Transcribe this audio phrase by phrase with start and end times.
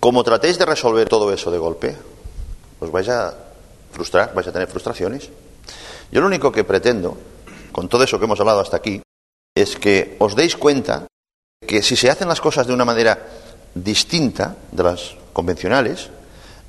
[0.00, 1.92] Como tratéis de resolver todo eso de golpe,
[2.80, 3.36] os vais a
[3.92, 5.28] frustrar, vais a tener frustraciones.
[6.10, 7.20] Yo lo único que pretendo,
[7.70, 9.02] con todo eso que hemos hablado hasta aquí,
[9.54, 11.06] es que os deis cuenta
[11.60, 13.20] que si se hacen las cosas de una manera
[13.74, 16.08] distinta de las convencionales,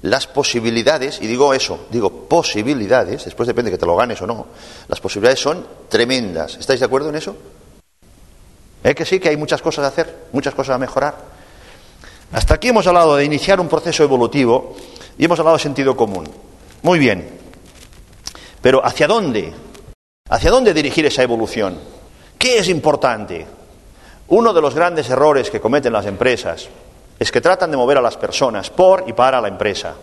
[0.01, 4.47] las posibilidades, y digo eso, digo posibilidades, después depende que te lo ganes o no,
[4.89, 6.57] las posibilidades son tremendas.
[6.57, 7.37] ¿Estáis de acuerdo en eso?
[8.83, 11.40] ¿Eh que sí, que hay muchas cosas a hacer, muchas cosas a mejorar?
[12.31, 14.75] Hasta aquí hemos hablado de iniciar un proceso evolutivo
[15.17, 16.29] y hemos hablado de sentido común.
[16.81, 17.39] Muy bien.
[18.61, 19.53] Pero ¿hacia dónde?
[20.29, 21.77] ¿Hacia dónde dirigir esa evolución?
[22.37, 23.45] ¿Qué es importante?
[24.29, 26.69] Uno de los grandes errores que cometen las empresas
[27.19, 29.93] es que tratan de mover a las personas por y para la empresa.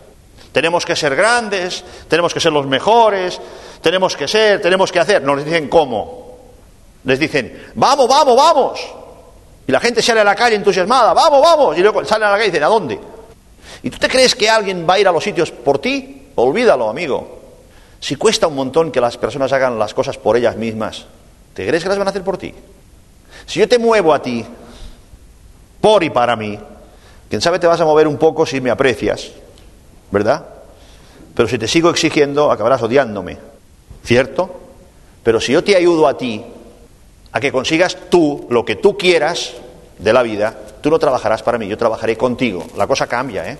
[0.53, 3.41] Tenemos que ser grandes, tenemos que ser los mejores,
[3.81, 5.23] tenemos que ser, tenemos que hacer.
[5.23, 6.37] No les dicen cómo.
[7.05, 8.98] Les dicen, vamos, vamos, vamos.
[9.69, 12.37] Y la gente sale a la calle entusiasmada, vamos, vamos, y luego sale a la
[12.37, 12.99] calle y dicen, ¿a dónde?
[13.83, 16.29] ¿Y tú te crees que alguien va a ir a los sitios por ti?
[16.37, 17.39] Olvídalo, amigo.
[18.01, 21.05] Si cuesta un montón que las personas hagan las cosas por ellas mismas,
[21.53, 22.55] ¿te crees que las van a hacer por ti?
[23.45, 24.43] Si yo te muevo a ti,
[25.83, 26.59] por y para mí,
[27.29, 29.33] quién sabe te vas a mover un poco si me aprecias,
[30.11, 30.47] ¿verdad?
[31.35, 33.37] Pero si te sigo exigiendo, acabarás odiándome,
[34.03, 34.51] ¿cierto?
[35.23, 36.43] Pero si yo te ayudo a ti,
[37.39, 39.55] a que consigas tú lo que tú quieras
[39.97, 42.67] de la vida, tú no trabajarás para mí, yo trabajaré contigo.
[42.77, 43.59] La cosa cambia, ¿eh?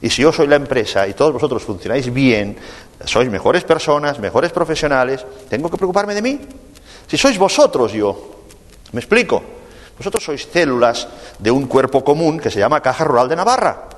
[0.00, 2.56] Y si yo soy la empresa y todos vosotros funcionáis bien,
[3.04, 6.40] sois mejores personas, mejores profesionales, ¿tengo que preocuparme de mí?
[7.08, 8.44] Si sois vosotros yo,
[8.92, 9.42] ¿me explico?
[9.98, 11.08] Vosotros sois células
[11.38, 13.88] de un cuerpo común que se llama Caja Rural de Navarra.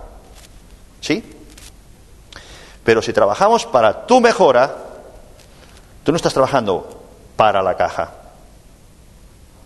[1.00, 1.22] ¿Sí?
[2.82, 4.75] Pero si trabajamos para tu mejora,
[6.03, 7.04] tú no estás trabajando
[7.37, 8.25] para la caja,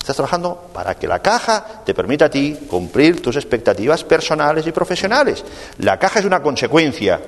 [0.01, 4.73] Estás trabajando para que la caja te permita a ti cumplir tus expectativas personales y
[4.73, 5.45] profesionales.
[5.79, 7.21] La caja es una consecuencia.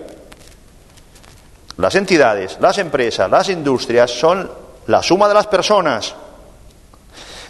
[1.76, 4.50] Las entidades, las empresas, las industrias son
[4.86, 6.14] la suma de las personas.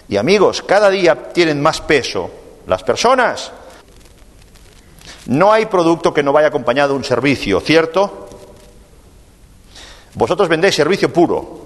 [0.09, 2.29] Y amigos, cada día tienen más peso
[2.67, 3.53] las personas.
[5.27, 8.29] No hay producto que no vaya acompañado de un servicio, ¿cierto?
[10.15, 11.63] Vosotros vendéis servicio puro,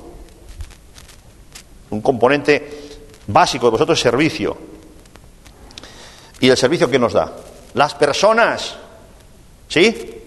[1.90, 2.85] un componente
[3.26, 4.56] básico de vosotros es servicio.
[6.40, 7.32] ¿Y el servicio que nos da?
[7.74, 8.76] Las personas.
[9.68, 10.22] ¿Sí?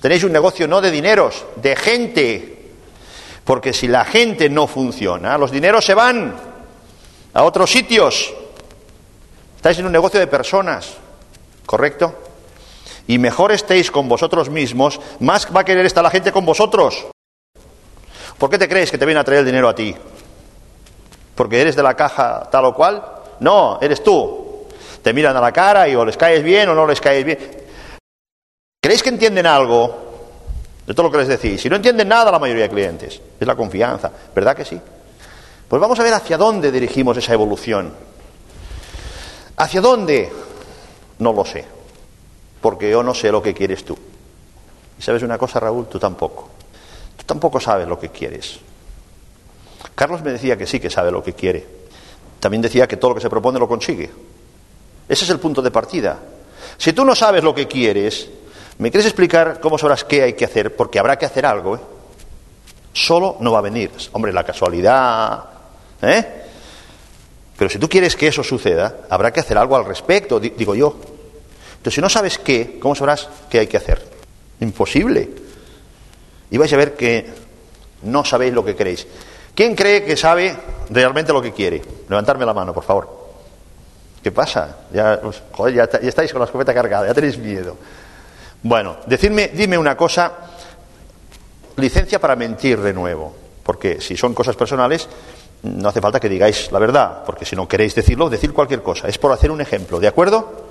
[0.00, 2.70] Tenéis un negocio no de dineros, de gente.
[3.44, 6.34] Porque si la gente no funciona, los dineros se van
[7.34, 8.32] a otros sitios.
[9.56, 10.94] Estáis en un negocio de personas,
[11.66, 12.14] ¿correcto?
[13.06, 17.06] Y mejor estéis con vosotros mismos, más va a querer estar la gente con vosotros.
[18.38, 19.94] ¿Por qué te crees que te viene a traer el dinero a ti?
[21.34, 23.02] Porque eres de la caja tal o cual.
[23.40, 24.66] No, eres tú.
[25.02, 27.38] Te miran a la cara y o les caes bien o no les caes bien.
[28.82, 29.94] ¿Creéis que entienden algo
[30.86, 31.60] de todo lo que les decís?
[31.60, 34.80] Si no entienden nada la mayoría de clientes, es la confianza, ¿verdad que sí?
[35.68, 37.92] Pues vamos a ver hacia dónde dirigimos esa evolución.
[39.56, 40.32] ¿Hacia dónde?
[41.18, 41.64] No lo sé,
[42.60, 43.96] porque yo no sé lo que quieres tú.
[44.98, 46.48] Y sabes una cosa, Raúl, tú tampoco.
[47.16, 48.58] Tú tampoco sabes lo que quieres.
[50.00, 51.62] Carlos me decía que sí, que sabe lo que quiere.
[52.40, 54.08] También decía que todo lo que se propone lo consigue.
[55.06, 56.18] Ese es el punto de partida.
[56.78, 58.26] Si tú no sabes lo que quieres,
[58.78, 60.74] ¿me quieres explicar cómo sabrás qué hay que hacer?
[60.74, 61.76] Porque habrá que hacer algo.
[61.76, 61.80] ¿eh?
[62.94, 63.90] Solo no va a venir.
[64.12, 65.44] Hombre, la casualidad.
[66.00, 66.26] ¿eh?
[67.58, 70.98] Pero si tú quieres que eso suceda, habrá que hacer algo al respecto, digo yo.
[71.72, 74.02] Entonces, si no sabes qué, ¿cómo sabrás qué hay que hacer?
[74.60, 75.28] Imposible.
[76.50, 77.26] Y vais a ver que
[78.04, 79.06] no sabéis lo que queréis.
[79.60, 80.56] ¿Quién cree que sabe
[80.88, 81.82] realmente lo que quiere?
[82.08, 83.14] Levantarme la mano, por favor.
[84.22, 84.86] ¿Qué pasa?
[84.90, 87.76] Ya, pues, joder, ya, estáis con la escopeta cargada, ya tenéis miedo.
[88.62, 90.32] Bueno, decidme, dime una cosa,
[91.76, 95.06] licencia para mentir de nuevo, porque si son cosas personales,
[95.64, 99.08] no hace falta que digáis la verdad, porque si no queréis decirlo, decir cualquier cosa.
[99.08, 100.68] Es por hacer un ejemplo, ¿de acuerdo?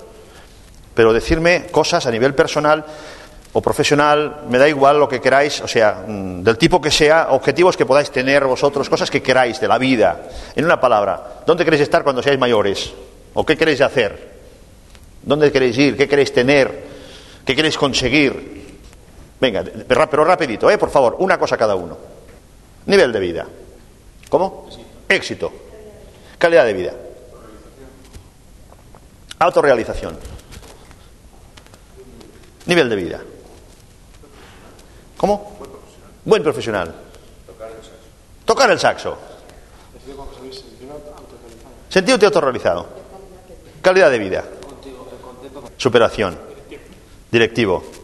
[0.94, 2.84] Pero decirme cosas a nivel personal
[3.52, 7.28] o profesional, me da igual lo que queráis, o sea, mm, del tipo que sea,
[7.30, 10.28] objetivos que podáis tener vosotros, cosas que queráis de la vida.
[10.54, 12.92] En una palabra, ¿dónde queréis estar cuando seáis mayores?
[13.34, 14.38] ¿O qué queréis hacer?
[15.22, 15.96] ¿Dónde queréis ir?
[15.96, 16.90] ¿Qué queréis tener?
[17.44, 18.78] ¿Qué queréis conseguir?
[19.40, 20.78] Venga, pero rapidito, ¿eh?
[20.78, 21.96] Por favor, una cosa cada uno.
[22.86, 23.46] Nivel de vida.
[24.28, 24.68] ¿Cómo?
[25.08, 25.52] Éxito.
[26.38, 26.92] Calidad de vida.
[29.38, 30.16] Autorrealización.
[32.66, 33.20] Nivel de vida.
[35.20, 35.52] ¿Cómo?
[36.24, 36.94] Buen profesional.
[38.46, 39.18] Tocar el saxo.
[41.90, 42.86] Sentirte autorrealizado.
[43.82, 44.44] Calidad de vida.
[45.76, 46.38] Superación.
[47.30, 47.99] Directivo.